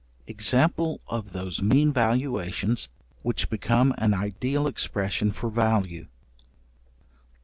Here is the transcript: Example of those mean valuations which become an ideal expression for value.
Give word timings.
Example 0.25 0.99
of 1.07 1.31
those 1.31 1.61
mean 1.61 1.93
valuations 1.93 2.89
which 3.21 3.51
become 3.51 3.93
an 3.99 4.15
ideal 4.15 4.65
expression 4.65 5.31
for 5.31 5.51
value. 5.51 6.07